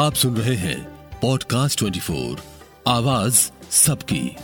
आप 0.00 0.14
सुन 0.14 0.36
रहे 0.36 0.54
हैं 0.54 0.84
पॉडकास्ट 1.22 1.84
24 1.84 2.38
आवाज़ 2.88 3.50
सबकी। 3.70 4.36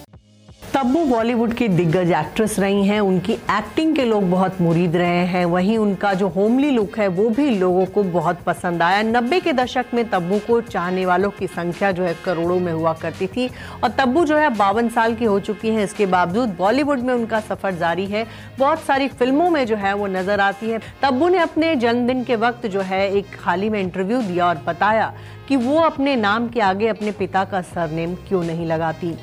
तब्बू 0.77 1.05
बॉलीवुड 1.05 1.53
की 1.55 1.67
दिग्गज 1.69 2.11
एक्ट्रेस 2.13 2.59
रही 2.59 2.85
हैं, 2.87 2.99
उनकी 3.01 3.33
एक्टिंग 3.33 3.95
के 3.97 4.05
लोग 4.05 4.29
बहुत 4.31 4.61
मुरीद 4.61 4.97
रहे 4.97 5.25
हैं, 5.27 5.45
वहीं 5.45 5.77
उनका 5.79 6.13
जो 6.15 6.29
होमली 6.29 6.71
लुक 6.71 6.99
है, 6.99 7.07
वो 7.09 7.29
भी 7.29 7.49
लोगों 7.51 7.85
को 7.85 8.03
बहुत 8.07 8.41
पसंद 8.41 8.83
आया। 8.83 9.03
नब्बे 9.03 9.39
के 9.41 9.53
दशक 9.53 9.95
में 9.95 10.05
तब्बू 10.11 10.39
को 10.39 10.61
चाहने 10.61 11.07
वालों 11.07 11.31
की 11.31 11.47
संख्या 11.47 11.93
जो 11.93 12.03
है 12.03 12.13
करोड़ों 12.25 12.59
में 12.61 12.73
हुआ 12.73 12.93
करती 12.93 13.27
थी, 13.27 13.49
और 13.85 13.91
तब्बू 13.91 14.25
जो 14.25 14.37
है 14.37 14.49
बावन 14.57 14.89
साल 14.89 15.15
की 15.15 15.25
हो 15.25 15.39
चुकी 15.41 15.69
हैं। 15.69 15.85
इसके 15.85 16.07
बावजूद 16.07 16.55
बॉलीवुड 16.59 16.99
में 16.99 17.13
उनका 17.15 17.41
सफ़र 17.41 17.75
जारी 17.75 18.05
है। 18.07 18.27
बहुत 18.59 18.81
सारी 18.81 19.09
फ़िल्मों 19.11 19.49
में 19.51 19.65
जो 19.67 19.77
है 19.77 19.93
वो 19.95 20.07
नज़र 20.09 20.41
आती 20.41 20.71
है। 20.71 20.81
तब्बू 21.03 21.29
ने 21.29 21.39
अपने 21.39 21.75
जन्मदिन 21.77 22.23
के 22.25 22.37
वक्त 22.37 22.67
जो 22.67 22.81
है 22.81 23.09
एक 23.13 23.37
ही 23.49 23.71
में 23.71 23.81
इंटरव्यू 23.81 24.21
दिया 24.23 24.47
और 24.47 24.61
बताया 24.67 25.13
कि 25.49 25.57
वो 25.57 25.79
अपने 25.81 26.17
नाम 26.17 26.49
के 26.49 26.61
आगे 26.61 26.89
अपने 26.89 27.13
पिता 27.15 27.45
का 27.45 27.61
सरनेम 27.65 28.15
क्यों 28.29 28.43
नहीं 28.45 28.67
लगाती। 28.67 29.15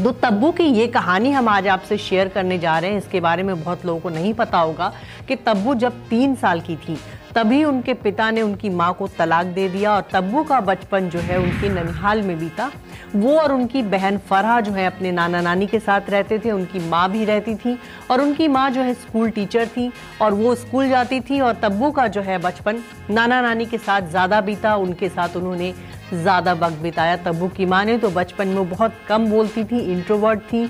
दो 0.00 0.10
तब्बू 0.12 0.50
की 0.52 0.64
ये 0.64 0.86
कहानी 0.86 1.30
हम 1.32 1.48
आज 1.48 1.66
आपसे 1.68 1.96
शेयर 1.98 2.28
करने 2.28 2.58
जा 2.58 2.78
रहे 2.78 2.90
हैं। 2.90 2.98
इसके 2.98 3.20
बारे 3.20 3.42
में 3.42 3.60
बहुत 3.60 3.84
लोगों 3.86 4.00
को 4.00 4.08
नहीं 4.08 4.32
पता 4.34 4.58
होगा 4.58 4.92
कि 5.28 5.36
तब्बू 5.36 5.74
जब 5.74 5.92
तीन 6.08 6.34
साल 6.34 6.60
की 6.60 6.76
थी, 6.78 6.96
तभी 7.34 7.62
उनके 7.64 7.94
पिता 7.94 8.30
ने 8.30 8.42
उनकी 8.42 8.70
माँ 8.70 8.92
को 8.94 9.06
तलाक 9.08 9.46
दे 9.46 9.68
दिया 9.68 9.94
और 9.94 10.04
तब्बू 10.12 10.42
का 10.44 10.60
बचपन 10.60 11.08
जो 11.10 11.18
है 11.20 11.38
उनकी 11.38 11.68
ननिहाल 11.70 12.22
में 12.22 12.38
बीता। 12.38 12.70
वो 13.16 13.38
और 13.38 13.52
उनकी 13.52 13.82
बहन 13.84 14.18
फरहा 14.20 14.60
जो 14.60 14.72
है 14.72 14.86
अपने 14.86 15.12
नाना 15.12 15.40
नानी 15.40 15.66
के 15.66 15.78
साथ 15.80 16.10
रहते 16.10 16.38
थे, 16.38 16.50
उनकी 16.50 16.78
माँ 16.80 17.10
भी 17.10 17.24
रहती 17.24 17.54
थी 17.54 17.76
और 18.10 18.20
उनकी 18.20 18.48
माँ 18.48 18.70
जो 18.70 18.82
है 18.82 18.94
स्कूल 18.94 19.30
टीचर 19.30 19.66
थी 19.68 19.90
और 20.22 20.34
वो 20.34 20.54
स्कूल 20.56 20.88
जाती 20.88 21.20
थी 21.20 21.40
और 21.40 21.54
तब्बू 21.62 21.90
का 21.90 22.06
जो 22.08 22.22
है 22.22 22.38
बचपन 22.40 22.82
नाना 23.10 23.40
नानी 23.42 23.66
के 23.66 23.78
साथ 23.78 24.10
ज़्यादा 24.10 24.40
बीता। 24.42 24.76
उनके 24.76 25.08
साथ 25.08 25.36
उन्होंने 25.36 25.74
ज़्यादा 26.12 26.52
वक्त 26.52 26.76
बिताया 26.76 27.16
तब्बू 27.16 27.48
की 27.48 27.66
माँ 27.66 27.84
ने 27.84 27.96
तो 27.98 28.10
बचपन 28.10 28.48
में 28.48 28.68
बहुत 28.70 28.94
कम 29.08 29.26
बोलती 29.30 29.64
थी 29.64 29.80
इंट्रोवर्ट 29.92 30.40
थी, 30.42 30.66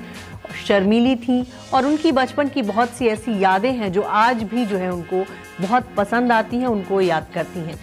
शर्मीली 0.66 1.14
थी 1.16 1.44
और 1.74 1.86
उनकी 1.86 2.12
बचपन 2.12 2.48
की 2.48 2.62
बहुत 2.62 2.91
सी 2.91 3.06
ऐसी 3.06 3.38
यादें 3.42 3.72
हैं 3.72 3.92
जो 3.92 4.02
आज 4.02 4.42
भी 4.42 4.64
जो 4.66 4.77
है 4.77 4.92
उनको 4.92 5.25
बहुत 5.60 5.94
पसंद 5.97 6.33
आती 6.33 6.56
हैं, 6.56 6.66
उनको 6.66 7.00
याद 7.00 7.27
करती 7.34 7.60
हैं। 7.60 7.78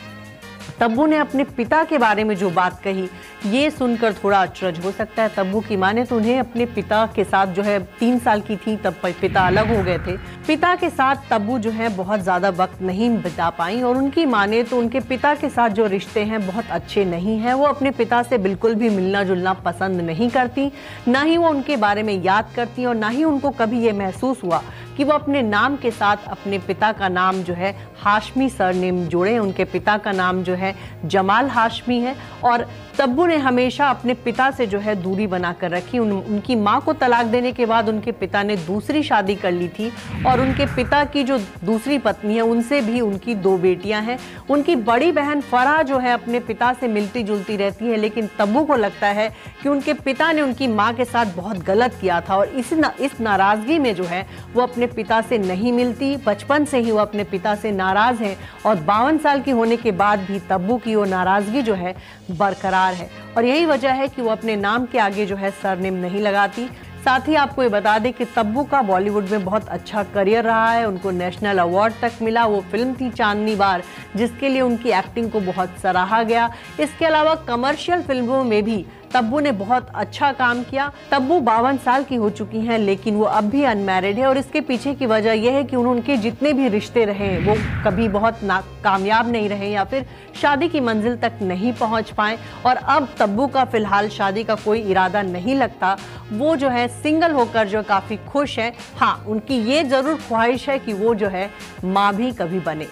तब्बू 0.80 1.06
ने 1.06 1.18
अपने 1.18 1.44
पिता 1.44 1.84
के 1.84 1.98
बारे 1.98 2.24
में 2.24 2.36
जो 2.36 2.50
बात 2.52 2.82
कही, 2.84 3.08
ये 3.48 3.70
सुनकर 3.72 4.14
थोड़ा 4.14 4.42
अचरज 4.42 4.80
हो 4.86 4.92
सकता 4.92 5.24
है। 5.24 5.30
तब्बू 5.36 5.60
की 5.62 5.78
माँ 5.78 5.92
ने 5.94 6.04
तो 6.06 6.16
उन्हें 6.18 6.40
अपने 6.40 6.66
पिता 6.68 7.06
के 7.06 7.24
साथ 7.24 7.48
जो 7.48 7.64
है, 7.64 7.80
तीन 8.00 8.20
साल 8.20 8.42
की 8.42 8.56
थी, 8.58 8.76
तब 8.78 8.96
पिता 9.22 9.46
अलग 9.48 9.76
हो 9.78 9.82
गए 9.84 9.98
थे। 9.98 10.18
पिता 10.48 10.76
के 10.76 10.90
साथ 10.90 11.30
तब्बू 11.30 11.58
जो 11.60 11.72
है, 11.72 11.90
बहुत 11.98 12.20
ज़्यादा 12.20 12.50
वक्त 12.52 12.82
नहीं 12.82 13.10
बिता 13.18 13.50
पाई 13.50 13.82
और 13.82 13.98
उनकी 13.98 14.26
माँ 14.26 14.46
ने 14.48 14.62
तो 14.64 14.78
उनके 14.78 15.00
पिता 15.02 15.34
के 15.36 15.50
साथ 15.50 15.70
जो 15.72 15.86
रिश्ते 15.88 16.24
हैं, 16.24 16.46
बहुत 16.48 16.70
अच्छे 16.72 17.06
नहीं 17.06 17.38
हैं। 17.40 17.54
वो 17.54 17.66
अपने 17.66 17.92
पिता 17.94 18.22
से 18.24 18.38
बिल्कुल 18.40 18.76
भी 18.76 18.90
मिलना 18.90 19.24
जुलना 19.24 19.54
पसंद 19.56 20.02
नहीं 20.02 20.30
करती। 20.30 20.72
ना 21.08 21.22
ही 21.22 21.38
वो 21.38 21.50
उनके 21.50 21.78
बारे 21.78 22.04
में 22.04 22.14
याद 22.16 22.52
करती 22.56 22.86
और 22.86 22.96
ना 22.96 23.10
ही 23.10 23.24
उनको 23.24 23.50
कभी 23.54 23.82
ये 23.82 23.92
महसूस 23.94 24.44
हुआ 24.44 24.62
कि 24.98 25.04
वो 25.04 25.14
अपने 25.14 25.42
नाम 25.42 25.76
के 25.76 25.92
साथ 25.92 26.18
अपने 26.28 26.60
पिता 26.60 26.92
का 26.92 27.10
नाम 27.10 27.44
जो 27.44 27.54
है 27.54 27.88
हाशमी 28.00 28.50
सरनेम 28.50 29.06
जोड़े। 29.06 29.38
उनके 29.40 29.64
पिता 29.64 29.98
का 29.98 30.12
नाम 30.12 30.44
जो 30.44 30.54
है 30.54 30.76
जमाल 31.06 31.48
हाशमी 31.48 32.00
है। 32.00 32.16
और 32.44 32.68
तब्बू 32.98 33.26
ने 33.26 33.38
हमेशा 33.38 33.88
अपने 33.88 34.14
पिता 34.14 34.52
से 34.52 34.68
जो 34.68 34.80
है 34.80 34.96
दूरी 34.96 35.28
बनाकर 35.28 35.70
रखी। 35.70 36.00
उन, 36.00 36.12
उनकी 36.12 36.56
माँ 36.56 36.82
को 36.82 36.94
तलाक 36.94 37.26
देने 37.26 37.52
के 37.52 37.66
बाद 37.66 37.90
उनके 37.90 38.12
पिता 38.12 38.44
ने 38.44 38.56
दूसरी 38.58 39.04
शादी 39.04 39.36
कर 39.36 39.52
ली 39.52 39.68
थी। 39.68 39.92
और 40.28 40.42
उनके 40.42 40.66
पिता 40.66 41.04
की 41.04 41.24
जो 41.24 41.38
दूसरी 41.64 41.98
पत्नी 41.98 42.36
है 42.36 42.42
उनसे 42.42 42.82
भी 42.82 43.02
उनकी 43.02 43.36
दो 43.36 43.58
बेटियाँ 43.58 44.02
हैं। 44.02 44.20
उनकी 44.50 44.76
बड़ी 44.76 45.12
बहन 45.12 45.42
फरा 45.42 45.82
जो 45.82 45.98
है 45.98 46.14
अपने 46.14 46.40
पिता 46.40 46.74
से 46.74 46.88
मिलती 46.88 47.24
जुलती 47.24 47.58
रहती 47.58 47.86
है। 47.86 47.98
लेकिन 47.98 48.30
तब्बू 48.40 48.64
को 48.64 48.76
लगता 48.76 49.08
है 49.08 49.30
कि 49.64 49.70
उनके 49.70 49.94
पिता 49.94 50.32
ने 50.32 50.42
उनकी 50.42 50.68
माँ 50.68 50.94
के 50.94 51.06
साथ 51.06 51.26
बहुत 51.26 51.58
गलत 51.58 51.94
किया 52.02 52.22
था। 52.22 52.38
और 52.38 52.48
इस 52.48 52.70
न, 52.74 52.92
इस 53.00 53.20
नाराज़गी 53.22 53.80
में 53.80 53.96
जो 53.96 54.04
है 54.04 54.28
वो 54.54 54.62
अपने 54.62 54.83
पिता 54.88 55.22
से 55.22 55.38
नहीं 55.38 55.72
मिलती। 55.74 56.16
बचपन 56.18 56.66
से 56.66 56.80
ही 56.80 56.92
वो 56.92 57.00
अपने 57.00 57.24
पिता 57.24 57.56
से 57.56 57.72
नाराज़ 57.72 58.24
हैं 58.24 58.38
और 58.66 58.76
बावन 58.76 59.18
साल 59.18 59.42
की 59.42 59.52
होने 59.52 59.78
के 59.78 59.92
बाद 59.92 60.20
भी 60.20 60.40
तब्बू 60.40 60.78
की 60.78 60.96
वो 60.96 61.06
नाराज़गी 61.06 61.62
जो 61.62 61.74
है 61.74 61.96
बरकरार 62.32 62.94
है। 62.94 63.10
और 63.38 63.46
यही 63.46 63.66
वजह 63.66 63.92
है 63.92 64.08
कि 64.08 64.22
वो 64.22 64.30
अपने 64.30 64.56
नाम 64.56 64.86
के 64.86 65.00
आगे 65.00 65.26
जो 65.26 65.36
है 65.36 65.52
सरनेम 65.52 65.94
नहीं 65.94 66.22
लगाती। 66.22 66.70
साथ 67.06 67.28
ही 67.28 67.36
आपको 67.36 67.64
ये 67.64 67.70
बता 67.70 67.98
दें 68.00 68.12
कि 68.14 68.26
तब्बू 68.26 68.64
का 68.64 68.82
बॉलीवुड 68.82 69.30
में 69.30 69.44
बहुत 69.46 69.68
अच्छा 69.70 70.04
करियर 70.04 70.44
रहा 70.44 70.72
है। 70.72 70.86
उनको 70.88 71.12
नेशनल 71.12 71.58
अवार्ड 71.58 71.94
तक 72.02 72.12
मिला। 72.22 72.46
वो 72.46 72.62
फ़िल्म 72.62 72.94
थी 72.94 73.10
चांदनी 73.10 73.56
बार, 73.56 73.84
जिसके 74.16 74.50
लिए 74.50 74.62
उनकी 74.62 74.90
एक्टिंग 74.90 75.32
को 75.32 75.40
बहुत 75.40 75.78
सराहा 75.78 76.24
गया। 76.24 76.50
इसके 76.80 77.06
अलावा 77.06 77.36
कमर्शियल 77.36 78.02
फ़िल्मों 78.02 78.44
में 78.44 78.64
भी 78.64 78.86
तब्बू 79.14 79.40
ने 79.40 79.52
बहुत 79.54 79.88
अच्छा 79.96 80.32
काम 80.32 80.64
किया। 80.64 80.92
तब्बू 81.12 81.40
बावन 81.42 81.78
साल 81.78 82.04
की 82.04 82.16
हो 82.16 82.30
चुकी 82.30 82.60
हैं, 82.60 82.78
लेकिन 82.80 83.16
वो 83.16 83.24
अब 83.26 83.50
भी 83.50 83.64
अनमैरिड 83.64 84.18
है 84.18 84.26
और 84.26 84.38
इसके 84.38 84.62
पीछे 84.62 84.94
की 84.94 85.06
वजह 85.06 85.34
यह 85.34 85.54
है 85.54 85.64
कि 85.64 85.76
उनके 85.76 86.18
जितने 86.18 86.54
भी 86.54 86.68
रिश्ते 86.68 87.06
रहे, 87.06 87.38
वो 87.40 87.56
कभी 87.86 88.08
बहुत 88.10 88.44
ना, 88.44 88.60
कामयाब 88.84 89.32
नहीं 89.32 89.50
रहे 89.50 89.72
या 89.72 89.84
फिर 89.84 90.06
शादी 90.42 90.70
की 90.70 90.80
मंजिल 90.80 91.16
तक 91.18 91.40
नहीं 91.42 91.74
पहुँच 91.74 92.12
पाए। 92.12 92.38
और 92.66 92.76
अब 92.76 93.08
तब्बू 93.20 93.48
का 93.48 93.66
फ़िलहाल 93.66 94.10
शादी 94.10 94.44
का 94.44 94.56
कोई 94.56 94.82
इरादा 94.82 95.22
नहीं 95.22 95.56
लगता। 95.56 95.98
वो 96.32 96.56
जो 96.56 96.70
है 96.70 96.88
सिंगल 96.94 97.32
होकर 97.32 97.68
जो 97.68 97.84
काफ़ी 97.84 98.18
खुश 98.30 98.58
है। 98.60 98.74
हाँ 98.98 99.14
उनकी 99.28 99.60
ये 99.66 99.84
ज़रूर 99.84 100.16
ख्वाहिश 100.28 100.70
है 100.70 100.80
कि 100.80 100.94
वो 100.94 101.14
जो 101.16 101.28
है, 101.28 101.50
माँ 101.86 102.14
भी 102.16 102.32
कभी 102.32 102.60
बने। 102.62 102.88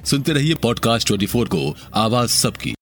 सुनते 0.00 0.32
रहिए 0.32 0.54
पॉडकास्ट 0.54 1.08
24 1.08 1.48
को, 1.48 1.74
आवाज़ 1.94 2.30
सबकी। 2.32 2.74